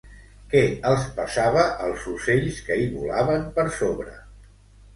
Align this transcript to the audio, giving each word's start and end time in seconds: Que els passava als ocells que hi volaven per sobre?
Que 0.53 0.61
els 0.91 1.03
passava 1.17 1.65
als 1.89 2.09
ocells 2.13 2.63
que 2.71 2.81
hi 2.85 2.89
volaven 2.97 3.47
per 3.61 3.69
sobre? 3.79 4.19